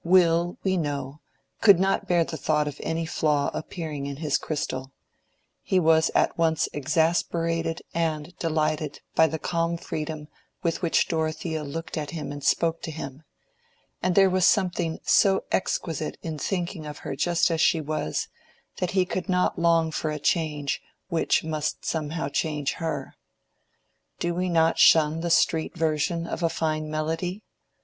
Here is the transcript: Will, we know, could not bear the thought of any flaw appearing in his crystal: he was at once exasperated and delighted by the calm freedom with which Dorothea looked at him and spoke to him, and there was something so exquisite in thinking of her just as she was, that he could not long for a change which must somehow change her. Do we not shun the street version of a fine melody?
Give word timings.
Will, 0.03 0.57
we 0.63 0.77
know, 0.77 1.21
could 1.61 1.79
not 1.79 2.07
bear 2.07 2.23
the 2.23 2.35
thought 2.35 2.67
of 2.67 2.79
any 2.81 3.05
flaw 3.05 3.51
appearing 3.53 4.07
in 4.07 4.15
his 4.15 4.35
crystal: 4.39 4.91
he 5.61 5.79
was 5.79 6.09
at 6.15 6.35
once 6.39 6.67
exasperated 6.73 7.83
and 7.93 8.35
delighted 8.39 9.01
by 9.13 9.27
the 9.27 9.37
calm 9.37 9.77
freedom 9.77 10.27
with 10.63 10.81
which 10.81 11.07
Dorothea 11.07 11.63
looked 11.63 11.99
at 11.99 12.09
him 12.09 12.31
and 12.31 12.43
spoke 12.43 12.81
to 12.81 12.89
him, 12.89 13.21
and 14.01 14.15
there 14.15 14.27
was 14.27 14.47
something 14.47 14.97
so 15.03 15.43
exquisite 15.51 16.17
in 16.23 16.39
thinking 16.39 16.87
of 16.87 16.97
her 17.05 17.15
just 17.15 17.51
as 17.51 17.61
she 17.61 17.79
was, 17.79 18.27
that 18.79 18.89
he 18.97 19.05
could 19.05 19.29
not 19.29 19.59
long 19.59 19.91
for 19.91 20.09
a 20.09 20.17
change 20.17 20.81
which 21.09 21.43
must 21.43 21.85
somehow 21.85 22.27
change 22.27 22.73
her. 22.81 23.13
Do 24.17 24.33
we 24.33 24.49
not 24.49 24.79
shun 24.79 25.21
the 25.21 25.29
street 25.29 25.77
version 25.77 26.25
of 26.25 26.41
a 26.41 26.49
fine 26.49 26.89
melody? 26.89 27.43